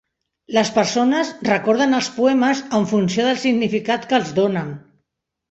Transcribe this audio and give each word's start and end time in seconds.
Les 0.57 0.69
persones 0.77 1.29
recorden 1.49 1.93
els 1.97 2.09
poemes 2.15 2.63
en 2.79 2.89
funció 2.93 3.27
del 3.29 3.39
significat 3.45 4.09
que 4.09 4.19
els 4.23 4.35
donen. 4.43 4.75